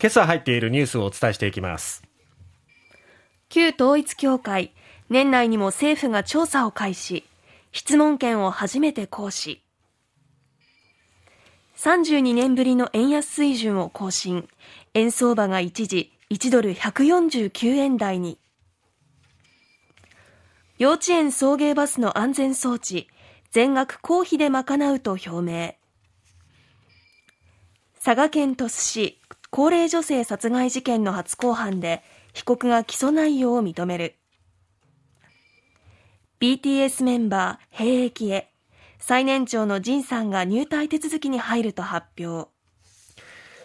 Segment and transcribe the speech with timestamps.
[0.00, 2.04] 今朝入っているニュースをお伝えしていきます。
[3.48, 4.72] 旧統一協会
[5.10, 7.24] 年内にも政府が調査を開始。
[7.72, 9.60] 質問権を初めて行使。
[11.76, 14.48] 32年ぶりの円安水準を更新。
[14.94, 18.38] 円相場が一時1ドル149円台に。
[20.78, 23.08] 幼稚園送迎バスの安全装置
[23.50, 25.74] 全額公費で賄うと表明。
[28.04, 29.20] 佐賀県鳥栖市
[29.50, 32.02] 高齢女性殺害事件の初公判で
[32.34, 34.14] 被告が起訴内容を認める。
[36.40, 38.52] BTS メンバー兵役へ
[38.98, 42.50] 最年長のジンさんが入隊手続きに入ると発表。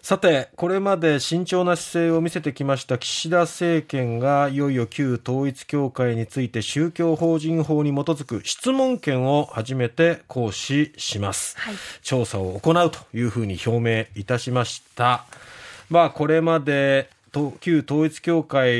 [0.01, 15.23] さて、これまで慎重な姿勢を見せてきました岸田政権がいよいよ旧統一教会について宗教法人法に基づく質問権を初めて行使します、はい、調査を行うというふうに表明いたしました
[15.93, 17.07] まあこれまで
[17.59, 18.71] 旧統一教会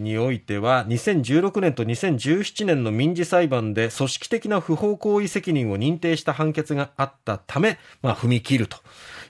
[0.00, 8.78] においては2016年と2017年の民事裁判で組織的な不法行為責任を認定した判決があったため、まあ、踏み切ると。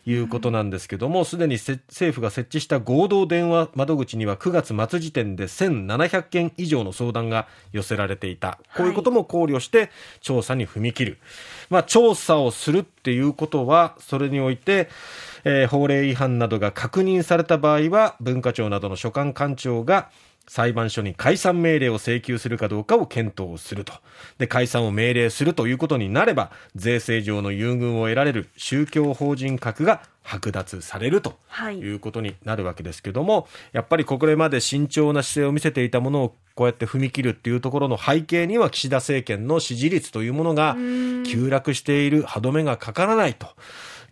[0.07, 8.59] いうことなんですけども、すでに政府が設置した合同電話窓口には9月末時点で1700件以上の相談が寄せられていた。
[8.77, 11.19] こういうことも考慮して調査に踏み切る。
[11.71, 14.89] まあ、調査をするっていうことは、それにおいて、
[15.45, 20.11] えー、法令違反などが確認された場合は、文化庁などの所管官庁が
[20.47, 23.95] 裁判所に解散命令を請求するかどうかを検討すると。
[24.39, 31.39] で、解散を命令するということになれば、税制上の優遇を得られる宗教法人格が剥奪されると
[31.71, 40.77] いうことになるわけですけども、はい、やっぱりこれまで慎重な姿勢を見せていたものをこうやって踏み切るっていうところの背景には岸田政権の支持率というものが
[41.27, 43.49] 急落している歯止めがかからないと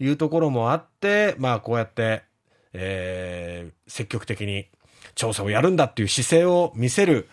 [0.01, 2.25] いうところもあって、まあこうやって、
[2.73, 4.67] えー、積極的に
[5.15, 7.29] 調査をやるんだっていう姿勢を見せる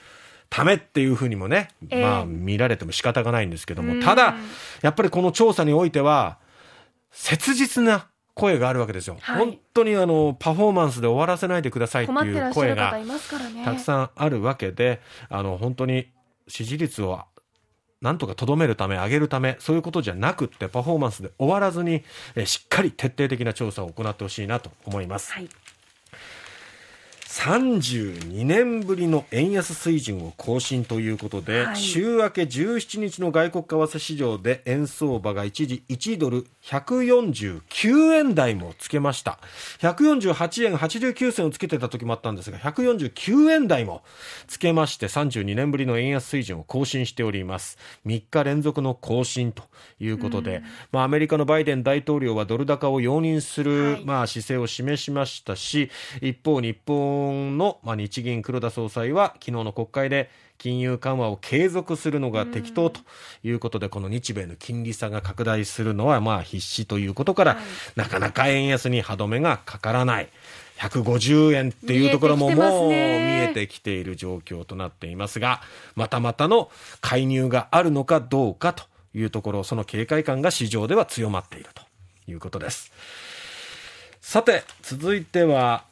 [0.50, 4.36] ためっていうふうにもね、えー、まあ見られても仕方がないんですけども、ただ、
[4.82, 6.38] やっぱりこの調査においては、
[7.12, 9.18] 切実な声があるわけですよ。
[9.22, 12.98] はい、本当にあの、パフォーマンスで終わらせないでくださいっていう声が
[13.66, 16.10] たくさんあるわけで、あの、本当に
[16.48, 17.22] 支持率を
[18.02, 22.04] なんとかとどめるため、上げるため、そういうことじゃなくって、パフォーマンスで終わらずに、
[22.36, 25.34] えしっかり徹底的な調査を行ってほしいなと思います。
[25.34, 25.50] はい
[27.40, 39.40] 32年ぶりの円安水準を更新ということで、はい、週明け17日の外国為替市場で円相場が一時1ドル149円台もつけました。
[39.80, 44.04] 148円89銭をつけてた時もあったんですが149円台も
[44.48, 47.78] つけまして32年ぶりの円安水準を更新しております。
[48.06, 49.64] 3日連続の更新と
[50.02, 50.62] いうことで、
[50.92, 55.90] まあ、アメリカのバイデン大統領はドル高を容認する、はい、まあ、姿勢を示しましたし
[56.22, 63.00] 一方日本本の、まあ、日銀黒田総裁は昨日の国会で金融緩和を継続するのが適当と
[63.44, 67.58] いうことで、この日米の金利差が拡大するのはまあ必至ということから、
[67.96, 70.30] なかなか円安に歯止めがかからない。
[70.80, 75.62] 150円っていうところももう見えてきている状況となっていますが、
[75.96, 81.84] またまたの介入があるのかどうかというところ、その警戒感が市場では強まっていると
[82.32, 82.92] いうことです。
[84.22, 85.86] さて、続いては、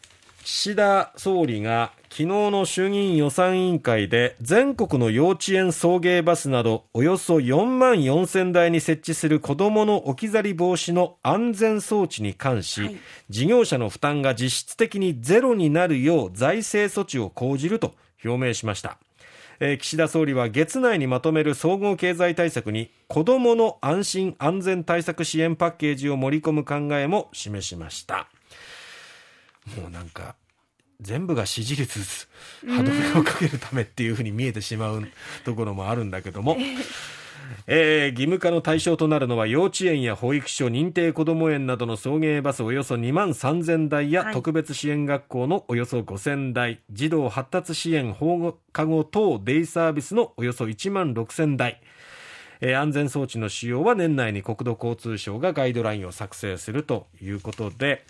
[0.50, 12.98] 岸田総理が昨日の衆議院予算委員会で全国の幼稚園送迎バスなどおよそ4万4000台に設置する子どもの置き去り防止の安全装置に関し、はい、
[13.30, 17.94] 事業者の負担が実質的にゼロになるよう財政措置を講じると
[18.24, 18.98] 表明しました。
[19.60, 28.30] えー、岸田総理は月内にまとめる総合経済対策に子どもの安心安全対策支援パッケージを盛り込む考えも示しました。
[29.76, 30.36] もうなんか
[31.02, 32.28] 全部が支持率
[32.66, 35.08] 歯止めをかけるためっていうふうに見えてしまう
[35.46, 36.58] ところもあるんだけども。
[37.66, 46.82] えー、義務化の対象となるのは幼稚園や保育所認定こども園などの送迎バスおよそ2万3000台や、特別支援学校のおよそ5000台。
[46.92, 51.82] 児童発達支援保護科護等デイサービスのおよそ1万6000台。
[52.60, 58.04] えー、安全装置の使用は年内に国土交通省がガイドラインを作成するということで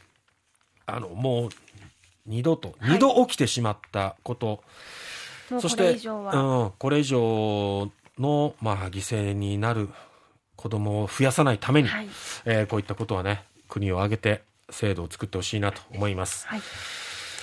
[0.88, 1.50] あのもう
[2.26, 4.64] 二度と、二度起きてしまったこと、
[5.62, 6.12] そして、う
[6.66, 9.90] ん、これ以上の、まあ、犠牲になる
[10.56, 12.08] 子供を増やさないために、はい、
[12.46, 16.48] えー、こういったことはね、国を挙げて制度を作ってほしいなと思います。
[16.48, 16.62] はい、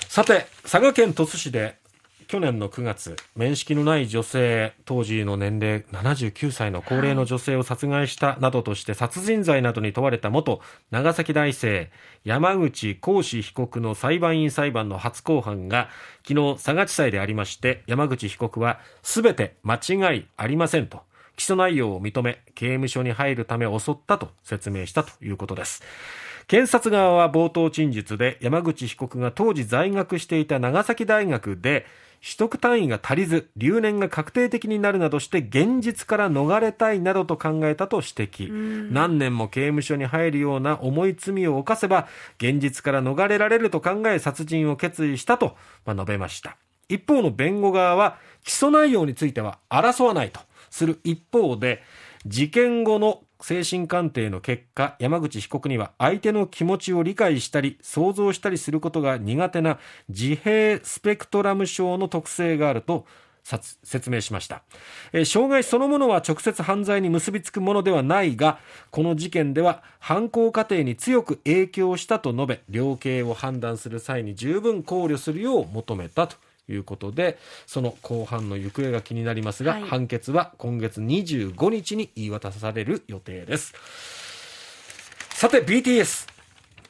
[0.07, 1.77] さて、佐賀県鳥栖市で
[2.27, 10.61] 去年の9月面識のない女性当時の年齢79歳の高齢の女性を殺害したなどとして殺人罪などに問われた元
[10.91, 11.91] 長崎大生
[12.23, 15.89] 山口浩志被告の裁判員裁判の初公判が
[16.27, 21.01] 昨日佐賀地裁でありまして山口被告は全て間違いありませんと
[21.35, 25.83] 起訴内容を認め刑務所に入るため襲ったと説明したということです。
[26.47, 31.85] 検察側は冒頭陳述で山口被告が当時在学していた長崎大学で
[32.25, 38.91] 取得単位が足りず留年が確定的になるなどして現実から逃れたいなどと考えたと指摘。
[38.91, 42.07] 何年も刑務所に入るような重い罪を犯せば
[42.39, 45.55] 現実から逃れられると考え殺人を決意したと
[45.87, 46.57] 述べました。
[46.89, 50.39] 一方の弁護側は起訴内容については争わないと
[50.71, 51.83] する一方で
[52.25, 59.77] 事件後の精神鑑定の結果山口被告には相手の気持ちを理解したり想像したりすることが苦手な
[60.09, 63.05] 自閉スペクトラム症の特性があると
[63.43, 64.63] 説明しました、
[65.13, 68.57] えー、障害そのものは直接犯罪に結びつくものではないが
[68.89, 76.37] この事件では犯行過程に強く影響したと述べ量刑を判断する際に十分考慮するよう求めたと。
[76.67, 83.73] いうことでその後半の行方が気になりますが、はい、判決は今月25日に言い渡される予定です。
[85.29, 86.35] さて BTS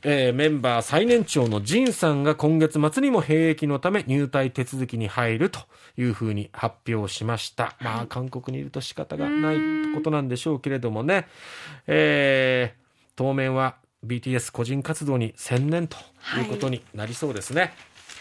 [0.07, 5.61] えー、メンバー最年長のジンさんが今月末にも兵役のため入隊手続きに入ると
[5.97, 7.75] いうふうに発表しました。
[7.81, 9.57] まあ、韓国にいると仕方がない
[9.95, 11.25] ことなんでしょうけれどもね、
[11.87, 15.97] えー、当面は BTS 個人活動に専念と
[16.37, 17.61] いうことになりそうですね。
[17.61, 17.94] はい